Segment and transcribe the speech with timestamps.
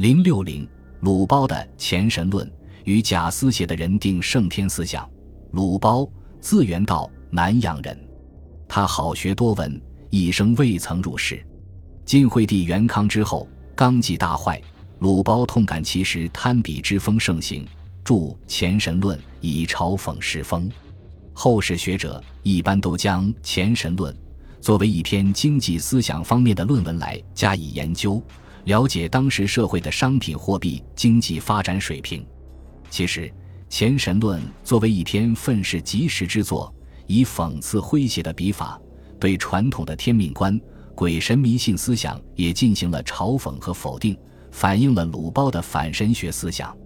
[0.00, 0.66] 零六零，
[1.00, 2.50] 鲁褒的前神论
[2.84, 5.06] 与贾思勰的人定胜天思想。
[5.50, 8.08] 鲁褒，字元道，南阳人。
[8.66, 9.78] 他好学多闻，
[10.08, 11.46] 一生未曾入仕。
[12.06, 14.58] 晋惠帝元康之后，纲纪大坏，
[15.00, 17.66] 鲁褒痛感其时贪比之风盛行，
[18.02, 18.14] 著
[18.46, 20.70] 《前神论》以嘲讽世风。
[21.34, 24.14] 后世学者一般都将《前神论》
[24.62, 28.22] 作为一篇经济思想方面的论文来加以研究。
[28.64, 32.24] 了解当时社会的商品货币经济发展水平。
[32.90, 33.22] 其实，
[33.68, 36.72] 《前神论》作为一篇愤世嫉俗之作，
[37.06, 38.80] 以讽刺诙谐的笔法，
[39.18, 40.60] 对传统的天命观、
[40.94, 44.16] 鬼神迷信思想也进行了嘲讽和否定，
[44.50, 46.76] 反映了鲁褒的反神学思想。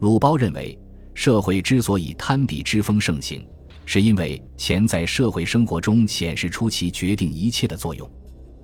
[0.00, 0.76] 鲁褒认为，
[1.14, 3.46] 社会之所以贪比之风盛行，
[3.84, 8.10] 是因为钱在社会生活中显示出其决定一切的作用。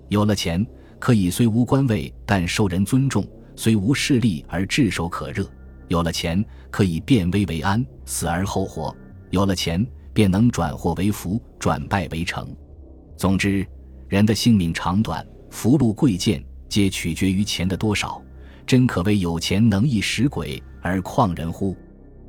[0.08, 0.66] 有了钱。
[0.98, 3.22] 可以虽无官位，但受人尊重；
[3.54, 5.48] 虽无势力，而炙手可热。
[5.86, 8.94] 有了钱，可以变危为安，死而后活；
[9.30, 12.54] 有了钱，便能转祸为福，转败为成。
[13.16, 13.66] 总之，
[14.08, 18.20] 人的性命长短、福禄贵贱，皆取决于钱的多少。
[18.66, 21.76] 真可谓有钱能易使鬼，而况人乎？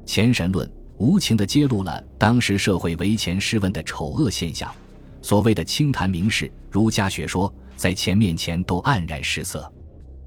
[0.05, 4.73] 钱神论无情地揭露了当时社会为钱施问的丑恶现象。
[5.21, 7.53] 所谓的清谈名士、儒家学说。
[7.79, 9.71] 在钱面前都黯然失色，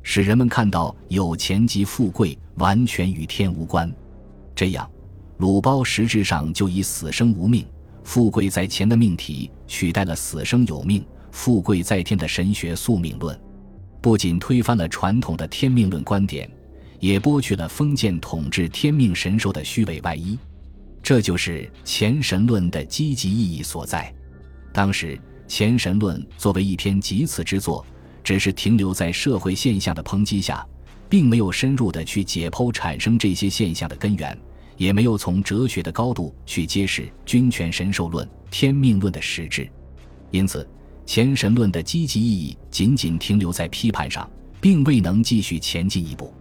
[0.03, 3.93] 使人们看到有钱即富贵，完全与天无关。
[4.55, 4.91] 这样，
[5.37, 7.67] 鲁褒实质上就以死生无命，
[8.05, 13.39] 富贵在钱的命题取代了死生有命、富贵在天的神学宿命论，
[14.01, 16.51] 不仅推翻了传统的天命论观点，
[17.01, 20.39] 也剥去了封建统治天命神授的虚伪外衣。
[21.03, 24.11] 这就是钱神论的积极意义所在。
[24.73, 25.21] 当时。
[25.47, 27.85] 《前神论》作为一篇极次之作，
[28.25, 30.67] 只是停留在社会现象的抨击下，
[31.09, 34.37] 并没有深入的去解剖产生这些现象的根源，
[34.77, 39.69] 也没有从哲学的高度去揭示君权神授论、天命论的实质。
[40.31, 40.63] 因此，
[41.05, 44.29] 《前神论》的积极意义仅仅停留在批判上，
[44.61, 46.33] 并未能继续前进一步。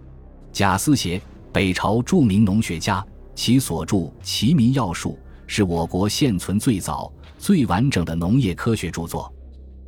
[0.53, 1.19] 贾思勰，
[1.51, 7.11] 北朝著名农学家，其所著《齐民要术》是我国现存最早。
[7.41, 9.33] 最完整的农业科学著作，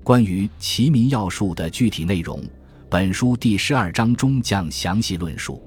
[0.04, 2.44] 关于《齐民要术》的具体内容，
[2.90, 5.62] 本书第十二章中将详细论述。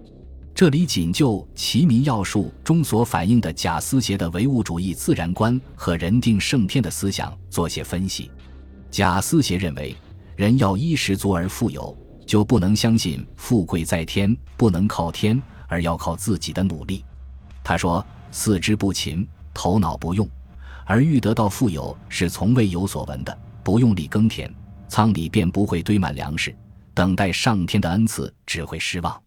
[0.53, 8.33] 这里仅就《齐民要术》中所反映的贾思勰的唯物主义自然观和人定胜天的思想做些分析。
[8.91, 9.95] 贾思勰认为，
[10.35, 11.97] 人要衣食足而富有，
[12.27, 17.05] 就不能相信富贵在天，不能靠天，而要靠自己的努力。
[17.63, 20.29] 他说：“四肢不勤，头脑不用。”
[20.87, 23.39] 而欲得到富有，是从未有所闻的。
[23.65, 24.49] 不用力耕田，
[24.89, 26.55] 仓里便不会堆满粮食，
[26.95, 29.21] 等待上天的恩赐只会失望。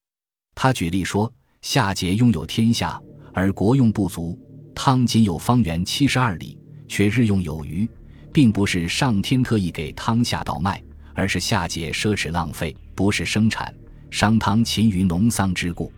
[0.55, 1.31] 他举例说，
[1.61, 2.99] 夏桀拥有天下，
[3.33, 4.39] 而国用不足；
[4.73, 7.85] 汤仅有方圆七十二里，却日用有余，
[8.31, 10.81] 并不是上天特意给汤夏倒卖，
[11.13, 13.75] 而是夏桀奢侈浪费，不是生产，
[14.09, 15.91] 商汤勤于农桑之故。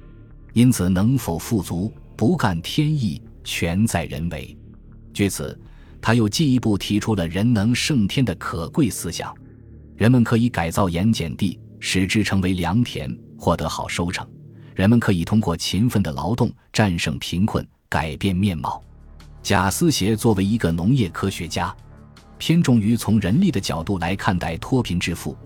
[0.53, 4.57] 因此，能否富足，不干天意，全在人为。
[5.13, 5.57] 据此，
[6.01, 9.33] 他又进一步提出了人能胜天的可贵思想：
[9.95, 14.25] 人们可以改造盐碱地，使之成为良田，获得好收成；
[14.73, 18.81] 人们可以通过勤奋的劳动战胜贫困，改变面貌。
[19.43, 21.75] 贾思勰作为一个农业科学家，
[22.37, 25.37] 偏重于从人力的角度来看待脱贫致富，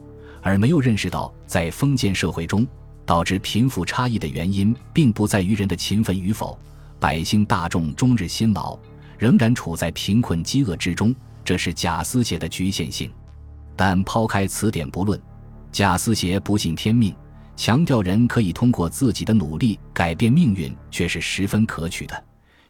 [0.41, 2.67] 而没有认识到在封建社会中
[3.05, 6.57] 导致贫富差异的原因，并不在于人的勤奋与否，
[6.99, 8.77] 百姓大众终日辛劳。
[9.17, 13.11] 仍然处在贫困饥饿之中，这是贾思勰的局限性。
[13.75, 15.21] 但抛开此点不论，
[15.71, 17.13] 贾思勰不信天命，
[17.55, 22.23] 强调人可以通过自己的努力改变命运，却是十分可取的，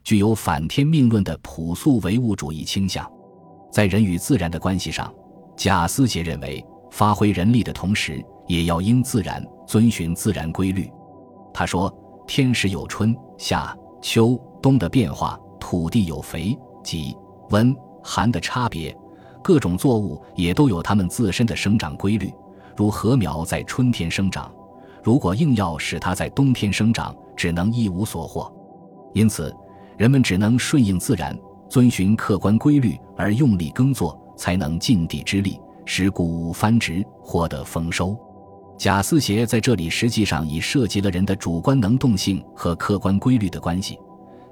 [0.04, 3.08] 具有反天命论的朴素唯物主义倾向。
[3.72, 5.14] 在人与自然的关系上，
[5.56, 10.90] 贾思勰认为，发挥人力的同时，也要应自然，遵循自然规律。
[11.54, 11.94] 他说
[12.26, 17.18] ：“天时有春夏秋冬的变化。”土地有肥、瘠、
[17.50, 18.96] 温、寒的差别，
[19.44, 22.32] 各种作物也都有它们自身的生长规律。
[22.78, 24.54] 如禾苗在春天生长，
[25.04, 28.54] 如果硬要使它在冬天生长，只能一无所获。
[29.16, 29.52] 因此，
[29.98, 31.36] 人们只能顺应自然，
[31.68, 38.16] 遵循客观规律而用力耕作，才能尽地之力，使谷物繁殖，获得丰收。
[38.78, 43.98] 贾思勰在这里实际上已涉及了人的主观能动性和客观规律的关系。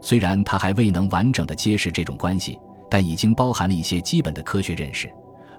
[0.04, 2.60] 虽然他还未能完整的揭示这种关系，
[2.90, 5.10] 但已经包含了一些基本的科学认识，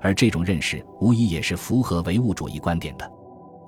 [0.02, 3.10] 而这种认识无疑也是符合唯物主义观点的。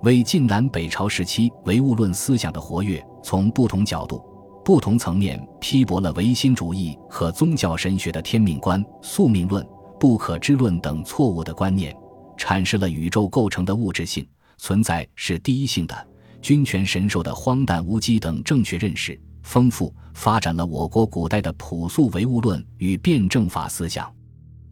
[0.03, 4.23] 为晋南北朝时期唯物论思想的活跃，从不同角度、
[4.63, 9.67] 不同层面批驳了唯心主义和宗教神学的天命观、宿命论、
[9.99, 11.97] 不可知论等错误的观念，
[12.37, 14.29] 阐释了宇宙构成的物质性
[14.59, 16.07] 存在是第一性的、
[16.43, 24.13] 君权神授的荒诞无稽等正确认识，丰富发展了我国古代的朴素唯物论与辩证法思想。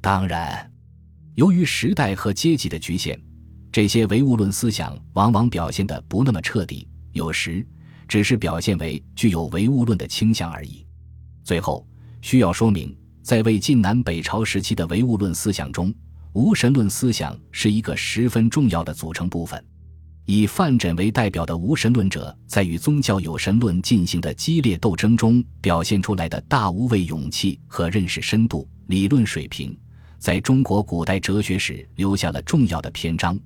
[0.01, 0.69] 当然，
[1.37, 3.19] 由于时代和阶级的局限。
[3.71, 7.67] 这些唯物论思想往往表现得不那么彻底，有时
[8.07, 10.87] 只是表现为具有唯物论的倾向而已。
[11.43, 11.85] 最后
[12.21, 15.93] 需要说明，在魏晋南北朝时期的唯物论思想中，
[16.35, 19.65] 无神论思想是一个十分重要的组成部分。
[20.27, 29.77] 以范缜为代表的无神论者，在与宗教有神论进行的激烈斗争中表现出来的大无畏勇气和认识深度、理论水平，
[30.19, 33.39] 在中国古代哲学史留下了重要的篇章。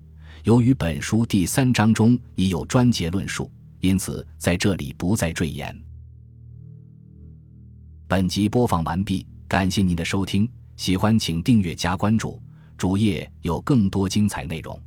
[0.44, 3.50] 由于本书第三章中已有专节论述，
[3.81, 5.76] 因此在这里不再赘言。
[8.06, 12.40] 本集播放完毕，感谢您的收听，喜欢请订阅加关注，
[12.76, 14.81] 主页有更多精彩内容。